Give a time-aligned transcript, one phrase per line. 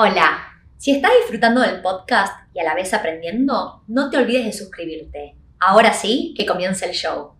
[0.00, 4.52] Hola, si estás disfrutando del podcast y a la vez aprendiendo, no te olvides de
[4.52, 5.36] suscribirte.
[5.58, 7.36] Ahora sí, que comience el show.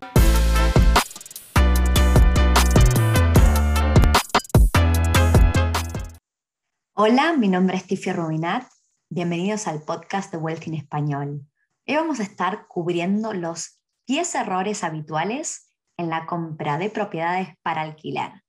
[6.95, 8.65] Hola, mi nombre es Tiffy Rubinat.
[9.09, 11.47] Bienvenidos al podcast de Wealth Español.
[11.87, 17.83] Hoy vamos a estar cubriendo los 10 errores habituales en la compra de propiedades para
[17.83, 18.43] alquilar.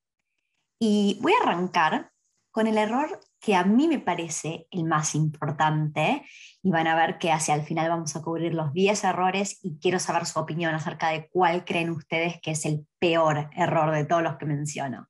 [0.81, 2.11] Y voy a arrancar
[2.51, 6.25] con el error que a mí me parece el más importante,
[6.63, 9.79] y van a ver que hacia el final vamos a cubrir los 10 errores y
[9.79, 14.05] quiero saber su opinión acerca de cuál creen ustedes que es el peor error de
[14.05, 15.09] todos los que menciono.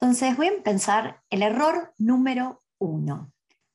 [0.00, 3.32] Entonces voy a pensar el error número uno.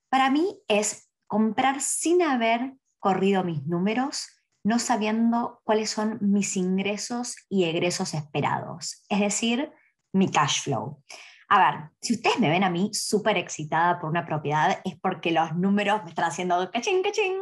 [0.10, 4.28] Para mí es comprar sin haber corrido mis números,
[4.64, 9.72] no sabiendo cuáles son mis ingresos y egresos esperados, es decir,
[10.14, 11.02] mi cash flow.
[11.50, 15.32] A ver, si ustedes me ven a mí súper excitada por una propiedad, es porque
[15.32, 17.36] los números me están haciendo cachín, cachín.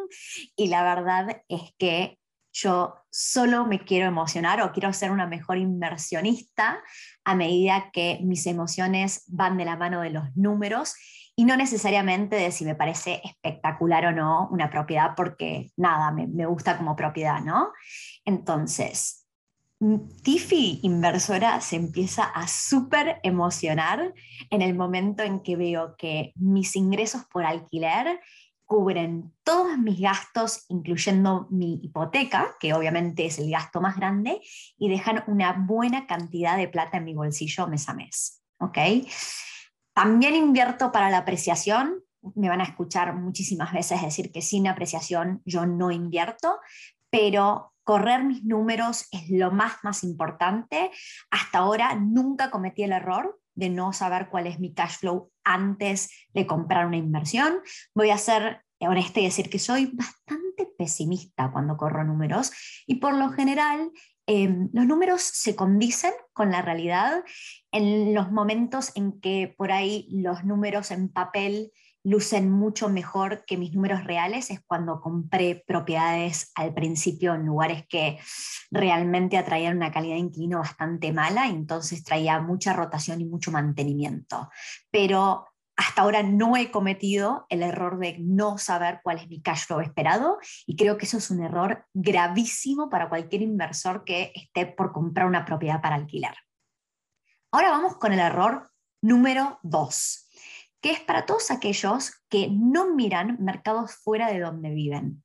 [0.55, 2.19] Y la verdad es que
[2.53, 6.81] yo solo me quiero emocionar o quiero ser una mejor inversionista
[7.23, 10.95] a medida que mis emociones van de la mano de los números
[11.35, 16.27] y no necesariamente de si me parece espectacular o no una propiedad, porque nada, me,
[16.27, 17.73] me gusta como propiedad, ¿no?
[18.23, 19.24] Entonces,
[20.23, 24.13] Tiffy inversora se empieza a súper emocionar
[24.49, 28.21] en el momento en que veo que mis ingresos por alquiler
[28.63, 34.41] cubren todos mis gastos, incluyendo mi hipoteca, que obviamente es el gasto más grande,
[34.77, 38.41] y dejan una buena cantidad de plata en mi bolsillo mes a mes.
[38.59, 38.77] ¿ok?
[39.93, 42.01] También invierto para la apreciación.
[42.35, 46.59] Me van a escuchar muchísimas veces decir que sin apreciación yo no invierto,
[47.09, 50.91] pero correr mis números es lo más, más importante.
[51.31, 56.09] Hasta ahora nunca cometí el error de no saber cuál es mi cash flow antes
[56.33, 57.59] de comprar una inversión.
[57.93, 62.51] Voy a ser honesta y decir que soy bastante pesimista cuando corro números
[62.85, 63.91] y por lo general
[64.27, 67.23] em, los números se condicen con la realidad
[67.71, 71.71] en los momentos en que por ahí los números en papel
[72.05, 77.85] lucen mucho mejor que mis números reales es cuando compré propiedades al principio en lugares
[77.89, 78.19] que
[78.69, 84.49] realmente atraían una calidad de inquilino bastante mala, entonces traía mucha rotación y mucho mantenimiento.
[84.91, 89.65] Pero hasta ahora no he cometido el error de no saber cuál es mi cash
[89.65, 90.37] flow esperado
[90.67, 95.25] y creo que eso es un error gravísimo para cualquier inversor que esté por comprar
[95.25, 96.35] una propiedad para alquilar.
[97.51, 98.69] Ahora vamos con el error
[99.01, 100.24] número dos
[100.85, 105.23] que es para todos aquellos que no miran mercados fuera de donde viven.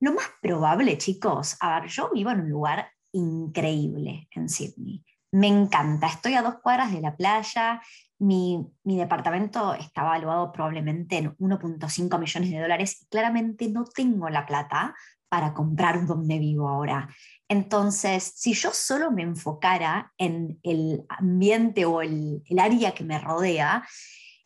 [0.00, 5.04] Lo más probable, chicos, a ver, yo vivo en un lugar increíble en Sydney.
[5.30, 7.82] Me encanta, estoy a dos cuadras de la playa,
[8.18, 14.46] mi, mi departamento está evaluado probablemente en 1.5 millones de dólares claramente no tengo la
[14.46, 14.96] plata
[15.28, 17.14] para comprar donde vivo ahora.
[17.46, 23.18] Entonces, si yo solo me enfocara en el ambiente o el, el área que me
[23.18, 23.86] rodea,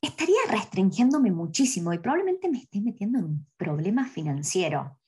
[0.07, 4.99] estaría restringiéndome muchísimo y probablemente me esté metiendo en un problema financiero.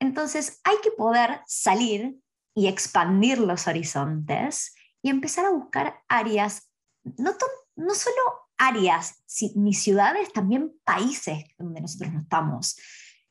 [0.00, 2.18] Entonces hay que poder salir
[2.54, 6.70] y expandir los horizontes y empezar a buscar áreas,
[7.04, 7.32] no,
[7.76, 8.16] no solo
[8.56, 9.22] áreas
[9.54, 12.76] ni ciudades, también países donde nosotros no estamos.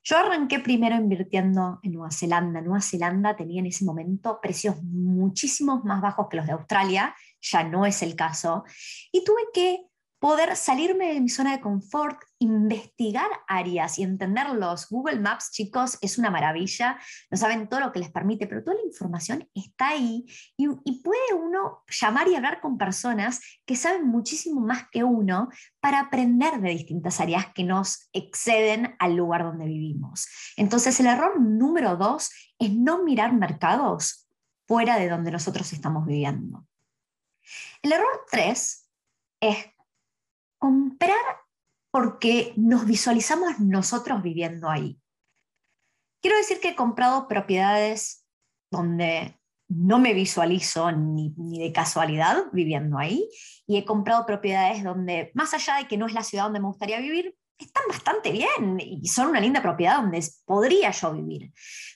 [0.03, 2.61] Yo arranqué primero invirtiendo en Nueva Zelanda.
[2.61, 7.63] Nueva Zelanda tenía en ese momento precios muchísimos más bajos que los de Australia, ya
[7.63, 8.63] no es el caso,
[9.11, 9.90] y tuve que
[10.21, 14.87] poder salirme de mi zona de confort, investigar áreas y entenderlos.
[14.87, 16.99] Google Maps, chicos, es una maravilla,
[17.31, 20.23] no saben todo lo que les permite, pero toda la información está ahí
[20.55, 20.67] y,
[21.01, 25.49] puede uno llamar y hablar con personas que saben muchísimo más que uno
[25.79, 30.27] para aprender de distintas áreas que nos exceden al lugar donde vivimos.
[30.55, 32.29] Entonces, el error número dos
[32.59, 34.29] es no mirar mercados
[34.67, 36.67] fuera de donde nosotros estamos viviendo.
[37.81, 38.87] El error tres
[39.39, 39.57] es
[40.61, 41.17] comprar
[41.91, 45.01] porque nos visualizamos nosotros viviendo ahí.
[46.21, 48.25] Quiero decir que he comprado propiedades
[48.71, 53.27] donde no me visualizo ni, de casualidad viviendo ahí
[53.65, 56.67] y he comprado propiedades donde, más allá de que no es la ciudad donde me
[56.67, 61.51] gustaría vivir, están bastante bien y son una linda propiedad donde podría yo vivir.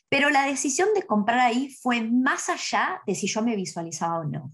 [0.09, 4.23] Pero la decisión de comprar ahí fue más allá de si yo me visualizaba o
[4.23, 4.51] no.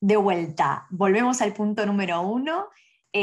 [0.00, 2.66] De vuelta, volvemos al punto número uno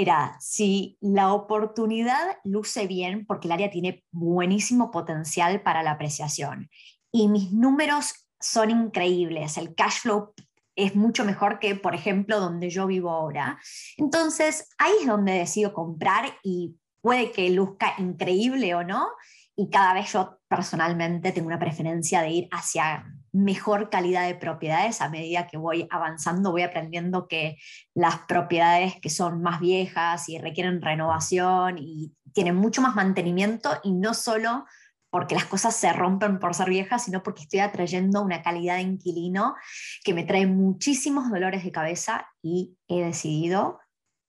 [0.01, 6.69] era si la oportunidad luce bien porque el área tiene buenísimo potencial para la apreciación
[7.12, 10.34] y mis números son increíbles, el cash flow
[10.75, 13.60] es mucho mejor que, por ejemplo, donde yo vivo ahora.
[13.95, 19.07] Entonces, ahí es donde decido comprar y puede que luzca increíble o no,
[19.56, 25.02] y cada vez yo personalmente tengo una preferencia de ir hacia mejor calidad de propiedades
[25.02, 27.58] a medida que voy avanzando, voy aprendiendo que
[27.94, 33.92] las propiedades que son más viejas y requieren renovación y tienen mucho más mantenimiento y
[33.94, 34.66] no solo
[35.10, 38.82] porque las cosas se rompen por ser viejas, sino porque estoy atrayendo una calidad de
[38.82, 39.56] inquilino
[40.04, 43.80] que me trae muchísimos dolores de cabeza y he decidido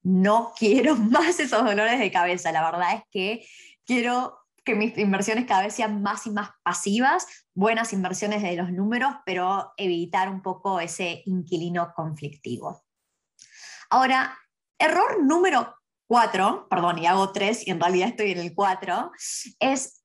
[0.02, 2.52] no quiero más esos dolores de cabeza.
[2.52, 3.46] La verdad es que
[3.86, 8.72] quiero que mis inversiones cada vez sean más y más pasivas, buenas inversiones de los
[8.72, 12.84] números, pero evitar un poco ese inquilino conflictivo.
[13.90, 14.38] Ahora,
[14.78, 15.74] error número
[16.06, 19.12] cuatro, perdón, y hago tres y en realidad estoy en el cuatro,
[19.60, 20.04] es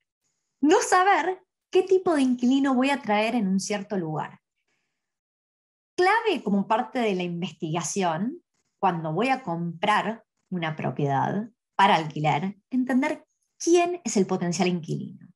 [0.61, 1.41] no saber
[1.71, 4.39] qué tipo de inquilino voy a traer en un cierto lugar.
[5.95, 8.41] Clave como parte de la investigación,
[8.79, 13.25] cuando voy a comprar una propiedad para alquiler, entender
[13.59, 15.27] quién es el potencial inquilino.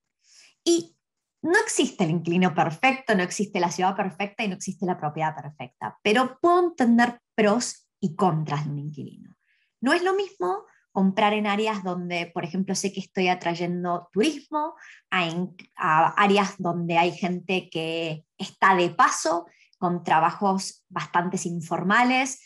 [0.64, 0.96] Y
[1.44, 5.36] no existe el inquilino perfecto, no existe la ciudad perfecta y no existe la propiedad
[5.36, 9.36] perfecta, pero puedo entender pros y contras de un inquilino.
[9.82, 14.76] No es lo mismo comprar en áreas donde, por ejemplo, sé que estoy atrayendo turismo,
[15.10, 19.48] a, áreas donde hay gente que está de paso,
[19.78, 22.40] con trabajos bastante informales,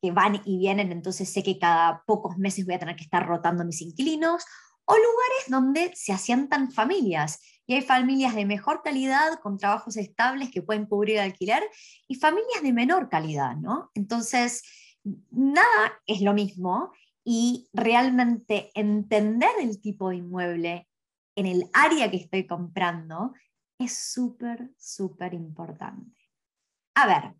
[0.00, 3.26] que van y vienen, entonces sé que cada pocos meses voy a tener que estar
[3.26, 4.44] rotando mis inquilinos,
[4.90, 10.50] o lugares donde se asientan familias y hay familias de mejor calidad con trabajos estables
[10.50, 11.62] que pueden cubrir el alquiler
[12.08, 13.92] y familias de menor calidad, ¿no?
[13.94, 14.64] Entonces,
[15.30, 16.90] nada es lo mismo
[17.22, 20.88] y realmente entender el tipo de inmueble
[21.36, 23.32] en el área que estoy comprando
[23.78, 26.20] es súper, súper importante.
[26.96, 27.34] A ver,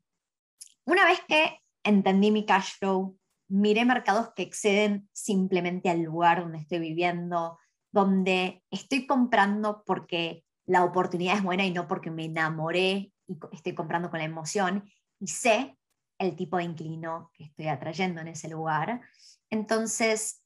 [0.85, 3.19] una vez que entendí mi cash flow,
[3.51, 7.59] miré mercados que exceden simplemente al lugar donde estoy viviendo,
[7.93, 13.75] donde estoy comprando porque la oportunidad es buena y no porque me enamoré y estoy
[13.75, 14.89] comprando con la emoción
[15.19, 15.77] y sé
[16.19, 19.01] el tipo de inclino que estoy atrayendo en ese lugar.
[19.49, 20.45] Entonces,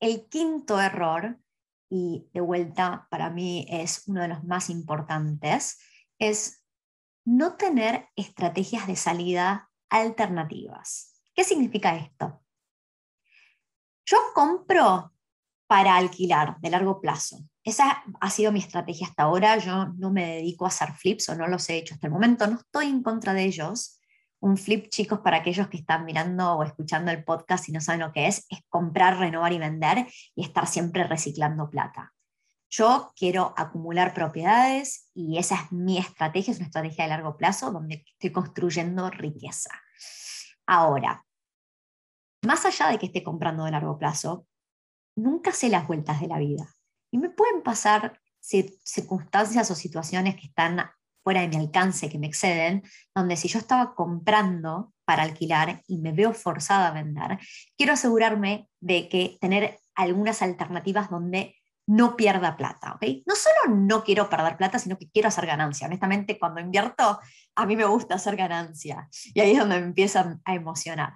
[0.00, 1.38] el quinto error,
[1.90, 5.78] y de vuelta para mí es uno de los más importantes,
[6.18, 6.64] es
[7.24, 11.15] no tener estrategias de salida alternativas.
[11.36, 12.40] ¿Qué significa esto?
[14.06, 15.12] Yo compro
[15.66, 17.36] para alquilar de largo plazo.
[17.62, 19.58] Esa ha sido mi estrategia hasta ahora.
[19.58, 22.46] Yo no me dedico a hacer flips o no los he hecho hasta el momento.
[22.46, 24.00] No estoy en contra de ellos.
[24.40, 28.00] Un flip, chicos, para aquellos que están mirando o escuchando el podcast y no saben
[28.00, 32.14] lo que es, es comprar, renovar y vender y estar siempre reciclando plata.
[32.70, 37.72] Yo quiero acumular propiedades y esa es mi estrategia, es una estrategia de largo plazo
[37.72, 39.70] donde estoy construyendo riqueza.
[40.66, 41.25] Ahora,
[42.46, 44.46] más allá de que esté comprando de largo plazo,
[45.16, 46.66] nunca sé las vueltas de la vida.
[47.10, 50.90] Y me pueden pasar circunstancias o situaciones que están
[51.24, 52.84] fuera de mi alcance, que me exceden,
[53.14, 57.38] donde si yo estaba comprando para alquilar y me veo forzada a vender,
[57.76, 61.56] quiero asegurarme de que tener algunas alternativas donde
[61.88, 63.24] no pierda plata, ¿ok?
[63.26, 65.86] No solo no quiero perder plata, sino que quiero hacer ganancia.
[65.86, 67.18] Honestamente, cuando invierto,
[67.54, 69.08] a mí me gusta hacer ganancia.
[69.34, 71.14] Y ahí es donde me empiezan a emocionar.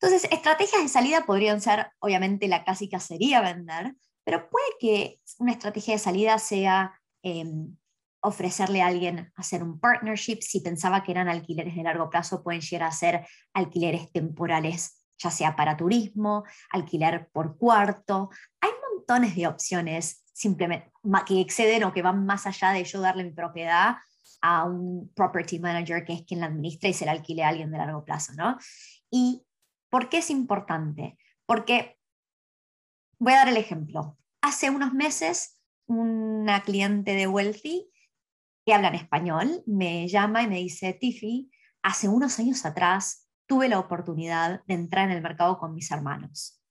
[0.00, 5.52] Entonces, estrategias de salida podrían ser, obviamente, la clásica sería vender, pero puede que una
[5.52, 7.76] estrategia de salida sea em,
[8.20, 10.38] ofrecerle a alguien hacer un partnership.
[10.40, 15.30] Si pensaba que eran alquileres de largo plazo, pueden llegar a ser alquileres temporales, ya
[15.30, 18.30] sea para turismo, alquiler por cuarto.
[18.60, 20.92] Hay montones de opciones simplemente
[21.26, 23.96] que exceden o que van más allá de yo darle mi propiedad
[24.40, 27.72] a un property manager que es quien la administra y se la alquile a alguien
[27.72, 28.56] de largo plazo, ¿no?
[29.10, 29.42] Y
[29.90, 31.18] ¿Por qué es importante?
[31.46, 31.98] Porque
[33.18, 34.18] voy a dar el ejemplo.
[34.42, 37.90] Hace unos meses, una cliente de Wealthy
[38.64, 41.50] que habla en español me llama y me dice, Tiffy,
[41.82, 46.62] hace unos años atrás tuve la oportunidad de entrar en el mercado con mis hermanos.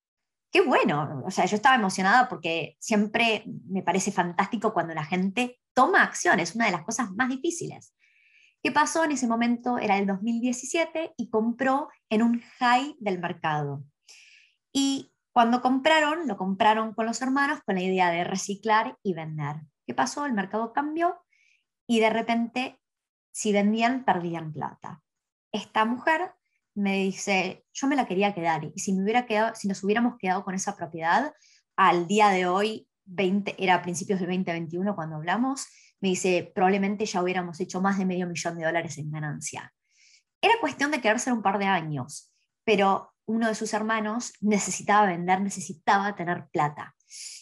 [0.52, 5.60] Qué bueno, o sea, yo estaba emocionada porque siempre me parece fantástico cuando la gente
[5.74, 7.94] toma acción, es una de las cosas más difíciles.
[8.68, 9.78] ¿Qué pasó en ese momento?
[9.78, 13.86] Era el 2017 y compró en un high del mercado.
[14.74, 19.56] Y cuando compraron, lo compraron con los hermanos con la idea de reciclar y vender.
[19.86, 20.26] ¿Qué pasó?
[20.26, 21.16] El mercado cambió
[21.88, 22.78] y de repente,
[23.32, 25.02] si vendían, perdían plata.
[25.54, 26.34] Esta mujer
[26.76, 30.18] me dice, yo me la quería quedar y si, me hubiera quedado, si nos hubiéramos
[30.18, 31.34] quedado con esa propiedad,
[31.78, 35.68] al día de hoy, 20, era a principios del 2021 cuando hablamos,
[36.00, 39.74] me dice, probablemente ya hubiéramos hecho más de medio millón de dólares en ganancia.
[40.42, 42.32] Era cuestión de quedarse un par de años,
[42.64, 46.96] pero uno de sus hermanos necesitaba vender, necesitaba tener plata.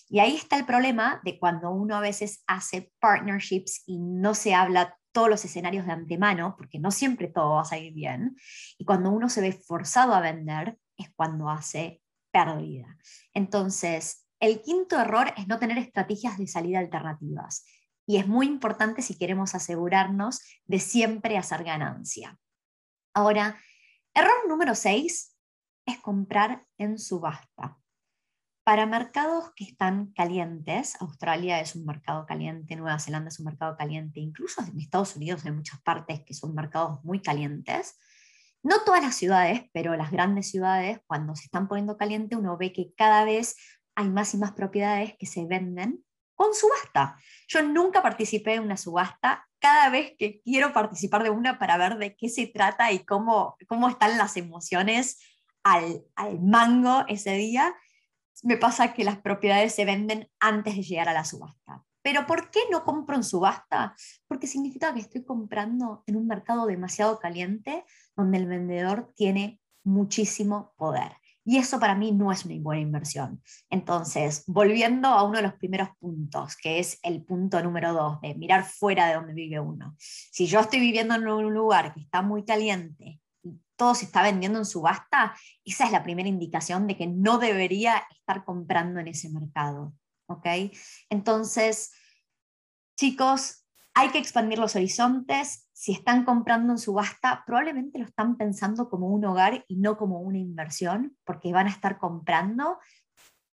[0.08, 4.54] Y ahí está el problema de cuando uno a veces hace partnerships y no se
[4.54, 8.36] habla todos los escenarios de antemano, porque no siempre todo va a salir bien,
[8.78, 12.98] y cuando uno se ve forzado a vender es cuando hace pérdida.
[13.34, 17.66] Entonces, el quinto error es no tener estrategias de salida alternativas.
[18.06, 22.38] Y es muy importante si queremos asegurarnos de siempre hacer ganancia.
[23.14, 23.58] Ahora,
[24.14, 25.36] error número seis
[25.86, 27.80] es comprar en subasta.
[28.64, 33.78] Para mercados que están calientes, Australia es un mercado caliente, Nueva Zelanda es un mercado
[33.78, 38.00] caliente, incluso en Estados Unidos hay muchas partes que son mercados muy calientes.
[38.64, 42.74] No todas las ciudades, pero las grandes ciudades, cuando se están poniendo caliente, uno ve
[42.74, 43.56] que cada vez
[43.94, 46.04] hay más y más propiedades que se venden
[46.36, 47.18] con subasta.
[47.48, 49.48] Yo nunca participé en una subasta.
[49.60, 53.58] Cada vez que quiero participar de una para ver de qué se trata y cómo,
[53.68, 55.20] cómo están las emociones
[55.64, 57.76] al, al mango ese día,
[58.44, 61.84] me pasa que las propiedades se venden antes de llegar a la subasta.
[62.06, 63.96] Pero ¿por qué no compro en subasta?
[64.28, 67.84] Porque significa que estoy comprando en un mercado demasiado caliente
[68.16, 71.18] donde el vendedor tiene muchísimo poder.
[71.48, 73.42] Y eso para mí no es una buena inversión.
[73.70, 78.34] Entonces, volviendo a uno de los primeros puntos, que es el punto número dos, de
[78.34, 79.96] mirar fuera de donde vive uno.
[80.00, 84.24] Si yo estoy viviendo en un lugar que está muy caliente y todo se está
[84.24, 89.10] vendiendo en subasta, esa es la primera indicación de que no debería estar comprando en
[89.10, 89.94] ese mercado.
[90.28, 90.48] ¿Ok?
[91.12, 91.92] Entonces,
[92.98, 95.65] chicos, hay que expandir los horizontes.
[95.78, 100.22] Si están comprando en subasta, probablemente lo están pensando como un hogar y no como
[100.22, 102.80] una inversión, porque van a estar comprando.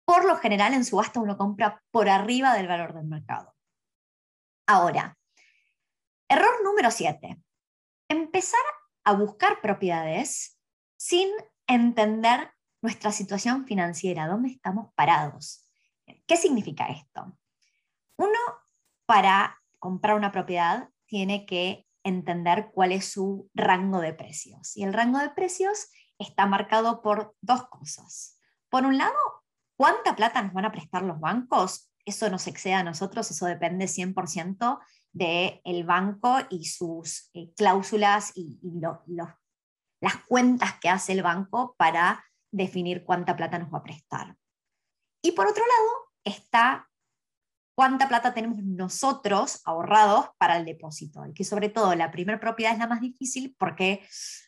[0.04, 3.54] Por lo general, en subasta uno compra por arriba del valor del mercado.
[4.66, 5.16] Ahora,
[6.28, 7.40] error número 7.
[8.10, 8.62] Empezar
[9.04, 10.60] a buscar propiedades
[10.98, 11.30] sin
[11.68, 15.70] entender nuestra situación financiera, dónde estamos parados.
[16.26, 17.38] ¿Qué significa esto?
[18.18, 18.40] Uno,
[19.06, 24.76] para comprar una propiedad tiene que entender cuál es su rango de precios.
[24.76, 28.40] Y el rango de precios está marcado por dos cosas.
[28.70, 29.18] Por un lado,
[29.78, 31.92] ¿cuánta plata nos van a prestar los bancos?
[32.06, 34.80] Eso nos excede a nosotros, eso depende 100%
[35.12, 38.60] del banco y sus eh, cláusulas y,
[40.00, 44.38] las cuentas que hace el banco para definir cuánta plata nos va a prestar.
[45.24, 46.88] Y por otro lado, está
[47.77, 51.24] cuánta plata tenemos nosotros ahorrados para el depósito.
[51.27, 54.03] Y que sobre todo la primera propiedad es la más difícil porque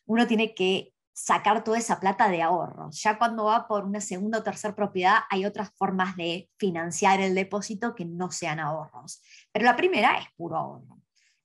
[0.08, 3.00] uno tiene que sacar toda esa plata de ahorros.
[3.04, 7.36] Ya cuando va por una segunda o tercera propiedad hay otras formas de financiar el
[7.36, 9.22] depósito que no sean ahorros.
[9.52, 10.98] Pero la primera es puro ahorro.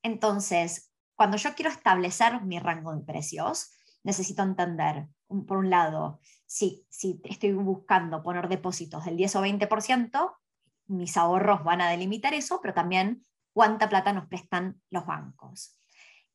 [0.03, 3.73] Entonces, cuando yo quiero establecer mi rango de precios,
[4.03, 5.07] necesito entender,
[5.47, 10.35] por un lado, si, si estoy buscando poner depósitos del 10 o 20%,
[10.87, 13.23] mis ahorros van a delimitar eso, pero también
[13.53, 15.79] cuánta plata nos prestan los bancos.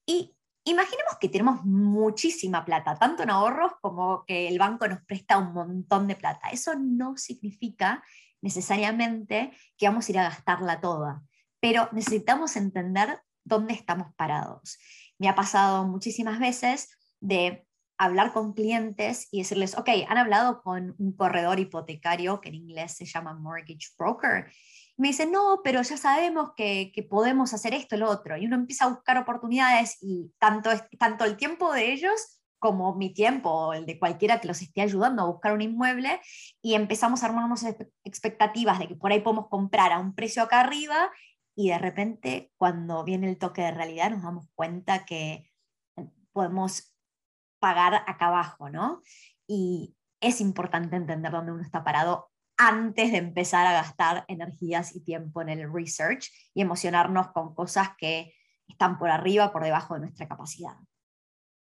[0.05, 5.37] Y imaginemos que tenemos muchísima plata, tanto en ahorros como que el banco nos presta
[5.37, 6.49] un montón de plata.
[6.49, 8.03] Eso no significa
[8.41, 11.23] necesariamente que vamos a ir a gastarla toda,
[11.59, 14.77] pero necesitamos entender dónde estamos parados.
[15.17, 16.89] Me ha pasado muchísimas veces
[17.19, 17.67] de
[17.99, 22.93] hablar con clientes y decirles, ok, han hablado con un corredor hipotecario que en inglés
[22.93, 24.51] se llama mortgage broker.
[24.97, 28.37] me dicen, no, pero ya sabemos que, que, podemos hacer esto lo otro.
[28.37, 33.13] Y uno empieza a buscar oportunidades y tanto, tanto el tiempo de ellos como mi
[33.13, 36.21] tiempo o el de cualquiera que los esté ayudando a buscar un inmueble
[36.61, 37.65] y empezamos a armarnos
[38.03, 41.09] expectativas de que por ahí podemos comprar a un precio acá arriba
[41.55, 45.49] y de repente cuando viene el toque de realidad nos damos cuenta que
[46.33, 46.93] podemos
[47.59, 49.01] pagar acá abajo, ¿no?
[49.47, 55.01] Y es importante entender dónde uno está parado antes de empezar a gastar energías y
[55.03, 58.33] tiempo en el research y emocionarnos con cosas que
[58.67, 60.75] están por arriba, por debajo de nuestra capacidad.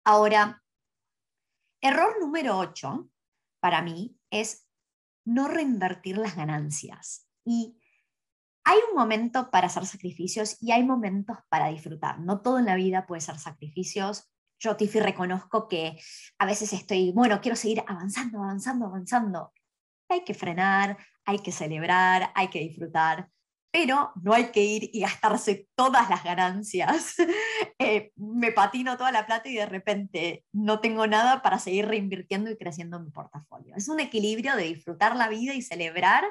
[0.04, 0.60] Ahora,
[1.80, 3.08] error número 8
[3.60, 4.68] para mí es
[5.24, 7.28] no reinvertir las ganancias.
[7.44, 7.78] Y
[8.64, 12.18] hay un momento para hacer sacrificios y hay momentos para disfrutar.
[12.20, 14.32] No todo en la vida puede ser sacrificios
[14.62, 15.99] yo, Tiffy, reconozco que
[16.38, 19.52] a veces estoy, bueno, quiero seguir avanzando, avanzando, avanzando.
[20.09, 23.28] Hay que frenar, hay que celebrar, hay que disfrutar,
[23.73, 27.16] pero no hay que ir y gastarse todas las ganancias.
[27.78, 32.49] Eh, me patino toda la plata y de repente no tengo nada para seguir reinvirtiendo
[32.49, 33.75] y creciendo mi portafolio.
[33.75, 36.25] Es un equilibrio de disfrutar la vida y celebrar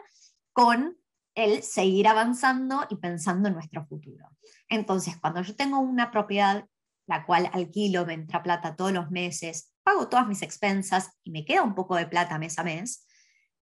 [0.54, 0.98] con
[1.36, 4.30] el seguir avanzando y pensando en nuestro futuro.
[4.70, 6.66] Entonces, cuando yo tengo una propiedad
[7.08, 11.46] la cual alquilo, me entra plata todos los meses, pago todas mis expensas y me
[11.46, 13.08] queda un poco de plata mes a mes,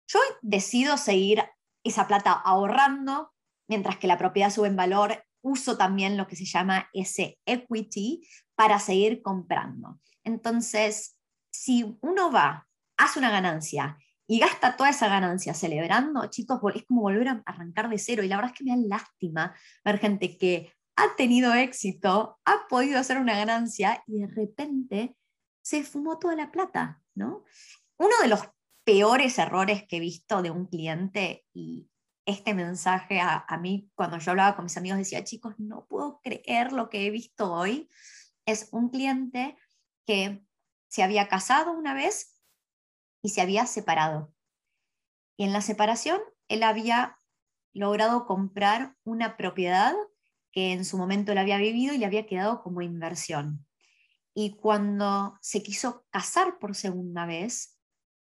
[0.07, 1.43] yo decido seguir
[1.83, 3.31] esa plata ahorrando
[3.67, 8.27] mientras que la propiedad sube en valor, uso también lo que se llama ese equity
[8.55, 9.99] para seguir comprando.
[10.23, 11.17] Entonces,
[11.51, 13.97] si uno va, hace una ganancia
[14.27, 18.23] y gasta toda esa ganancia celebrando, chicos, es como volver a arrancar de cero.
[18.23, 20.71] Y la verdad es que me da lástima ver gente que
[21.01, 25.15] ha tenido éxito, ha podido hacer una ganancia y de repente
[25.63, 27.43] se fumó toda la plata, ¿no?
[27.97, 28.41] Uno de los
[28.83, 31.89] peores errores que he visto de un cliente y
[32.25, 36.71] este mensaje a, mí cuando yo hablaba con mis amigos decía, chicos, no puedo creer
[36.71, 37.89] lo que he visto hoy,
[38.45, 39.57] es un cliente
[40.05, 40.43] que
[40.87, 42.39] se había casado una vez
[43.23, 44.33] y se había separado.
[45.35, 47.17] Y en la separación él había
[47.73, 49.95] logrado comprar una propiedad
[50.51, 53.65] que en su momento él había vivido y le había quedado como inversión.
[54.33, 57.77] Y cuando se quiso casar por segunda vez,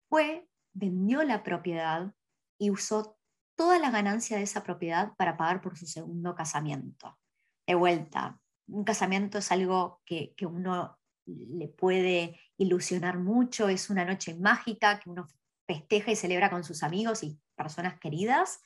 [0.08, 2.14] fue, vendió la propiedad
[2.58, 3.18] y usó
[3.56, 7.18] toda la ganancia de esa propiedad para pagar por su segundo casamiento.
[7.66, 14.04] De vuelta, un casamiento es algo que, que uno le puede ilusionar mucho, es una
[14.04, 15.28] noche mágica que uno
[15.66, 18.60] festeja y celebra con sus amigos y personas queridas,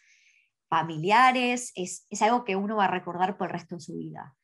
[0.69, 4.37] familiares, es, es algo que uno va a recordar por el resto de su vida.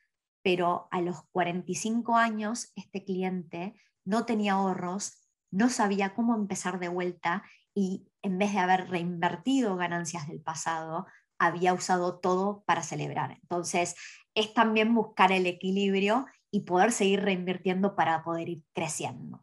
[0.42, 6.88] Pero a los 45 años, este cliente no tenía ahorros, no sabía cómo empezar de
[6.88, 11.06] vuelta y en vez de haber reinvertido ganancias del pasado,
[11.38, 13.38] había usado todo para celebrar.
[13.42, 13.96] Entonces,
[14.34, 19.42] es también buscar el equilibrio y poder seguir reinvirtiendo para poder ir creciendo.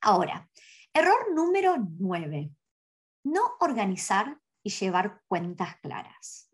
[0.00, 0.48] Ahora,
[0.92, 2.50] error número nueve,
[3.24, 6.48] no organizar y llevar cuentas claras.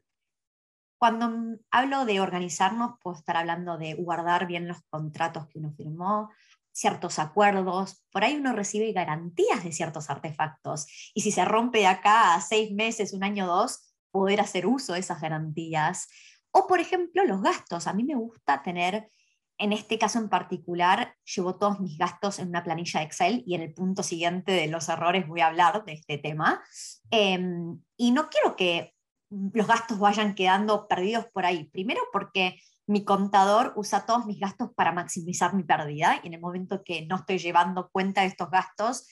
[0.99, 6.31] Cuando hablo de organizarnos, puedo estar hablando de guardar bien los contratos que uno firmó,
[6.73, 11.87] ciertos acuerdos, por ahí uno recibe garantías de ciertos artefactos y si se rompe de
[11.87, 16.09] acá a seis meses, un año, dos, poder hacer uso de esas garantías.
[16.51, 17.87] O por ejemplo, los gastos.
[17.87, 19.11] A mí me gusta tener,
[19.59, 23.55] en este caso en particular, llevo todos mis gastos en una planilla de Excel y
[23.55, 26.63] en el punto siguiente de los errores voy a hablar de este tema.
[27.11, 28.95] Em, y no quiero que
[29.31, 31.65] los gastos vayan quedando perdidos por ahí.
[31.65, 36.41] Primero porque mi contador usa todos mis gastos para maximizar mi pérdida y en el
[36.41, 39.09] momento que no estoy llevando cuenta de estos gastos,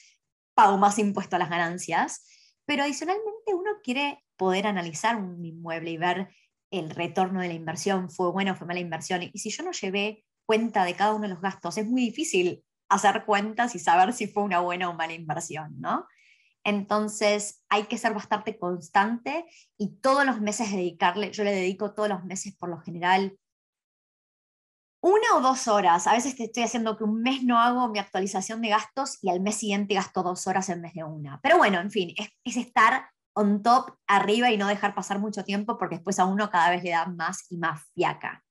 [0.55, 2.25] pago más impuesto a las ganancias.
[2.65, 6.29] Pero adicionalmente uno quiere poder analizar un inmueble y ver
[6.71, 9.21] el retorno de la inversión, fue buena o fue mala inversión.
[9.21, 12.63] Y si yo no llevé cuenta de cada uno de los gastos, es muy difícil
[12.89, 16.07] hacer cuentas y saber si fue una buena o mala inversión, ¿no?
[16.63, 19.45] Entonces hay que ser bastante constante
[19.77, 23.37] y todos los meses dedicarle, yo le dedico todos los meses por lo general
[25.01, 26.07] una o dos horas.
[26.07, 29.29] A veces te estoy haciendo que un mes no hago mi actualización de gastos y
[29.29, 31.39] al mes siguiente gasto dos horas en vez de una.
[31.41, 35.77] Pero bueno, en fin, es, estar on top, arriba y no dejar pasar mucho tiempo
[35.77, 38.43] porque después a uno cada vez le da más y más fiaca.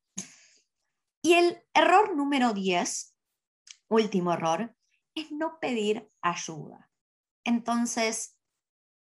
[1.27, 3.17] Y el error número 10,
[3.89, 4.77] último error,
[5.13, 6.89] es no pedir ayuda.
[7.43, 8.39] Entonces,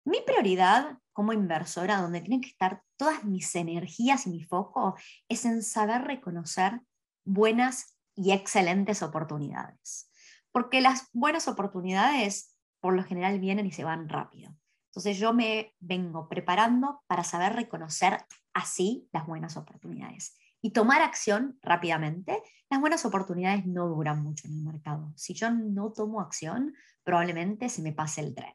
[0.05, 4.95] mi prioridad como inversora, donde tienen que estar todas mis energías y mi foco,
[5.27, 6.79] es en saber reconocer
[7.25, 10.09] buenas y excelentes oportunidades.
[10.53, 14.55] Porque las buenas oportunidades por lo general vienen y se van rápido.
[14.91, 21.57] Entonces yo me vengo preparando para saber reconocer así las buenas oportunidades y tomar acción
[21.61, 22.41] rápidamente.
[22.69, 25.13] Las buenas oportunidades no duran mucho en el mercado.
[25.15, 28.53] Si yo no tomo acción, probablemente se me pase el tren.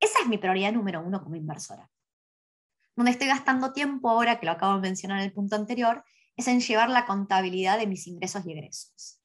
[0.00, 1.90] Esa es mi prioridad número uno como inversora.
[2.94, 6.04] Donde estoy gastando tiempo ahora, que lo acabo de mencionar en el punto anterior,
[6.36, 9.22] es en llevar la contabilidad de mis ingresos y egresos.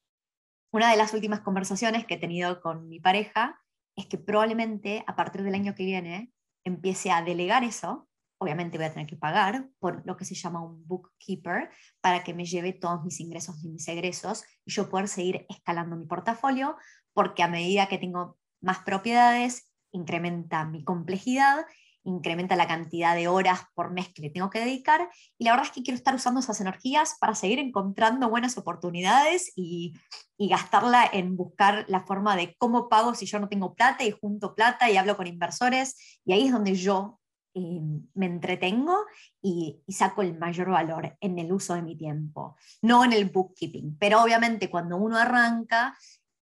[0.70, 3.60] Una de las últimas conversaciones que he tenido con mi pareja
[3.96, 6.32] es que probablemente a partir del año que viene
[6.64, 8.08] empiece a delegar eso.
[8.42, 12.34] Obviamente voy a tener que pagar por lo que se llama un bookkeeper para que
[12.34, 16.76] me lleve todos mis ingresos y mis egresos y yo poder seguir escalando mi portafolio,
[17.12, 21.66] porque a medida que tengo más propiedades, incrementa mi complejidad
[22.04, 25.08] incrementa la cantidad de horas por mes que le tengo que dedicar.
[25.38, 29.52] Y la verdad es que quiero estar usando esas energías para seguir encontrando buenas oportunidades
[29.56, 29.94] y,
[30.38, 34.56] gastarla en buscar la forma de cómo pago si yo no tengo plata y junto
[34.56, 36.18] plata y hablo con inversores.
[36.24, 37.20] Y ahí es donde yo
[37.54, 37.80] eh,
[38.14, 38.96] me entretengo
[39.40, 43.26] y, y, saco el mayor valor en el uso de mi tiempo, no en el
[43.26, 43.96] bookkeeping.
[43.98, 45.96] Pero obviamente cuando uno arranca,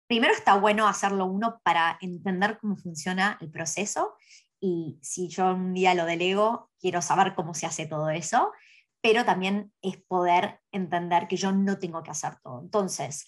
[0.08, 4.16] primero está bueno hacerlo uno para entender cómo funciona el proceso
[4.60, 8.54] y si yo un día lo delego, quiero saber cómo se hace todo eso.
[9.02, 12.62] pero también es poder entender que yo no tengo que hacer todo.
[12.62, 13.28] Entonces,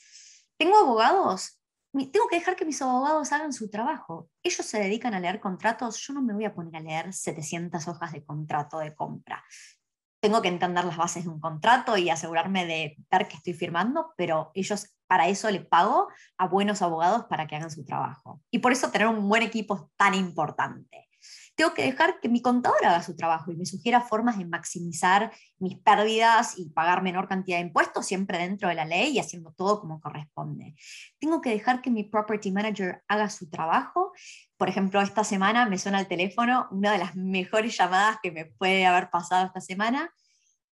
[0.58, 1.60] ¿tengo abogados?
[1.96, 4.30] Tengo que dejar que mis abogados hagan su trabajo.
[4.44, 7.88] Ellos se dedican a leer contratos, yo no me voy a poner a leer 700
[7.88, 9.44] hojas de contrato de compra.
[10.20, 14.14] Tengo que entender las bases de un contrato y asegurarme de ver que estoy firmando,
[14.18, 18.42] pero ellos para eso le pago a buenos abogados para que hagan su trabajo.
[18.52, 21.05] Y por eso tener un buen equipo es tan importante
[21.56, 25.32] tengo que dejar que mi contador haga su trabajo y me sugiera formas de maximizar
[25.58, 29.54] mis pérdidas y pagar menor cantidad de impuestos, siempre dentro de la ley y haciendo
[29.54, 30.76] todo como corresponde.
[31.18, 34.12] Tengo que dejar que mi property manager haga su trabajo.
[34.58, 38.46] Por ejemplo, esta semana me suena el teléfono, una de las mejores llamadas que me
[38.46, 40.14] puede haber pasado esta semana.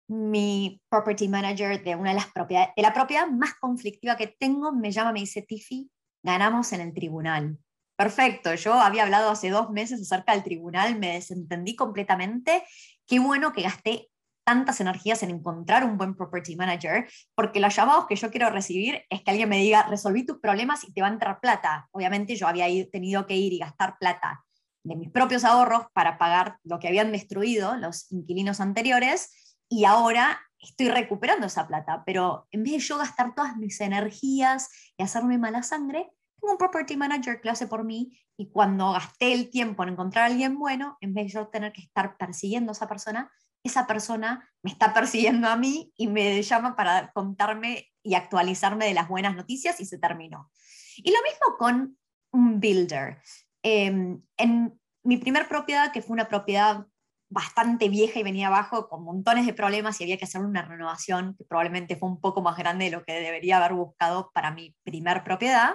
[0.09, 4.73] Mi property manager de una de las propiedades, de la propiedad más conflictiva que tengo,
[4.73, 5.91] me llama, me dice, Tiffy,
[6.23, 7.59] ganamos en el tribunal
[7.97, 12.63] perfecto, yo había hablado hace dos meses acerca del tribunal, me desentendí completamente,
[13.07, 14.09] qué bueno que gasté
[14.45, 19.03] tantas energías en encontrar un buen property manager, porque los llamados que yo quiero recibir
[19.11, 21.89] es que alguien me diga, resolví tus problemas y te va a entrar plata.
[21.91, 24.45] Obviamente yo había tenido que ir y gastar plata
[24.85, 30.41] de mis propios ahorros para pagar lo que habían destruido los inquilinos anteriores y ahora
[30.61, 35.39] estoy recuperando esa plata, pero en vez de yo gastar todas mis energías y hacerme
[35.39, 36.09] mala sangre,
[36.47, 39.91] tengo un property manager que lo hace por mí y cuando gasté el tiempo en
[39.91, 43.33] encontrar a alguien bueno, en vez de yo tener que estar persiguiendo a esa persona,
[43.65, 48.95] esa persona me está persiguiendo a mí y me llama para contarme y actualizarme de
[48.95, 50.53] las buenas noticias y se terminó.
[50.99, 51.99] Y lo mismo con
[52.33, 53.21] un builder.
[53.65, 56.87] Em, en mi primer propiedad, que fue una propiedad
[57.29, 61.35] bastante vieja y venía abajo con montones de problemas y había que hacer una renovación
[61.37, 64.77] que probablemente fue un poco más grande de lo que debería haber buscado para mi
[64.85, 65.75] primer propiedad,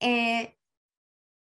[0.00, 0.56] eh,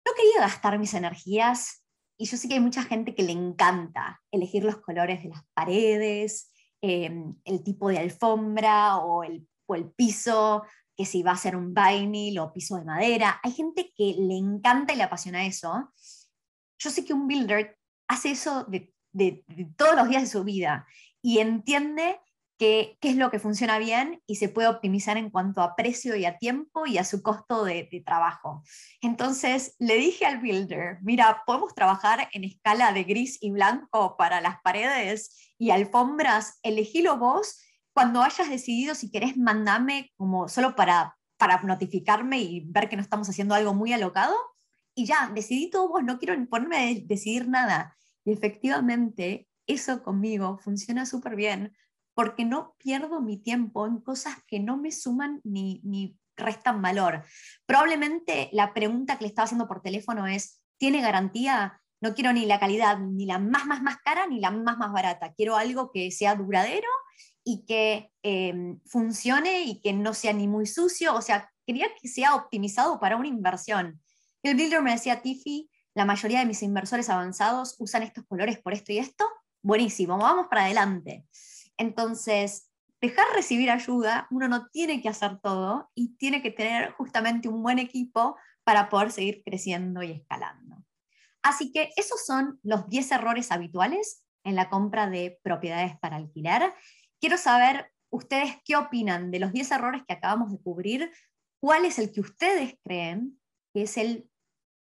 [0.06, 1.84] no quería gastar mis energías
[2.18, 5.44] y yo sé que hay mucha gente que le encanta elegir los colores de las
[5.54, 10.64] paredes, em, el tipo de alfombra o el, el piso,
[10.96, 13.40] que si va a ser un vinyl o piso de madera.
[13.44, 15.92] Hay gente que le encanta y le apasiona eso.
[16.78, 19.44] Yo sé que un builder hace eso de, de
[19.76, 20.86] todos los días de su vida
[21.22, 22.20] y entiende
[22.58, 26.26] qué, es lo que funciona bien y se puede optimizar en cuanto a precio y
[26.26, 28.64] a tiempo y a su costo de, trabajo.
[29.02, 34.42] Entonces le dije al builder, mira, podemos trabajar en escala de gris y blanco para
[34.42, 37.60] las paredes y alfombras, elegílo vos.
[37.94, 43.02] Cuando hayas decidido si querés, mandame como solo para, para notificarme y ver que no
[43.02, 44.36] estamos haciendo algo muy alocado.
[44.96, 47.96] Y ya, decidí todo vos, no quiero ponerme a decidir nada.
[48.26, 51.76] Y efectivamente, eso conmigo funciona súper bien,
[52.14, 57.24] porque no pierdo mi tiempo en cosas que no me suman ni, ni restan valor.
[57.66, 61.82] Probablemente la pregunta que le estaba haciendo por teléfono es, ¿tiene garantía?
[62.02, 64.92] No quiero ni la calidad, ni la más, más, más cara, ni la más, más
[64.92, 65.34] barata.
[65.34, 66.88] Quiero algo que sea duradero
[67.44, 71.16] y que em, funcione y que no sea ni muy sucio.
[71.16, 74.02] O sea, quería que sea optimizado para una inversión.
[74.44, 78.74] El builder me decía, Tiffy, la mayoría de mis inversores avanzados usan estos colores por
[78.74, 79.26] esto y esto.
[79.62, 81.26] Buenísimo, vamos para adelante.
[81.78, 87.48] Entonces, dejar recibir ayuda, uno no tiene que hacer todo y tiene que tener justamente
[87.50, 90.84] un buen equipo para poder seguir creciendo y escalando.
[91.42, 96.74] Así que esos son los 10 errores habituales en la compra de propiedades para alquilar.
[97.20, 101.12] Quiero saber ustedes qué opinan de los 10 errores que acabamos de cubrir,
[101.60, 103.40] cuál es el que ustedes creen
[103.74, 104.30] que es el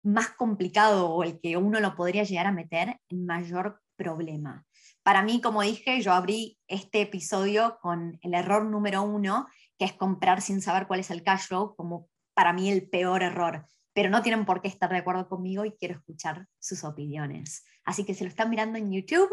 [0.04, 4.66] más complicado o el que uno lo podría llegar a meter en mayor problema.
[5.02, 9.92] Para mí, como dije, yo abrí este episodio con el error número uno, que es
[9.92, 13.66] comprar sin saber cuál es el cash como para mí el peor error.
[13.94, 17.64] Pero no tienen por qué estar de acuerdo conmigo y quiero escuchar sus opiniones.
[17.84, 19.28] Así que si lo están mirando en YouTube,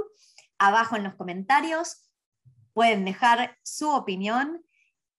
[0.58, 2.10] abajo en los comentarios
[2.74, 4.64] pueden dejar su opinión.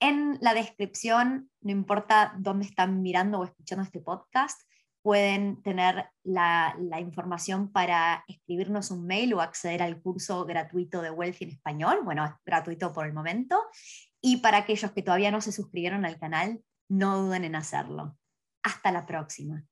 [0.00, 4.60] En la descripción, no importa dónde están mirando o escuchando este podcast,
[5.02, 11.44] pueden tener la, información para escribirnos un mail o acceder al curso gratuito de Wealthy
[11.44, 12.00] en español.
[12.04, 13.60] Bueno, es gratuito por el momento.
[14.20, 18.18] Y para aquellos que todavía no se suscribieron al canal, no duden en hacerlo.
[18.62, 19.64] Hasta la próxima.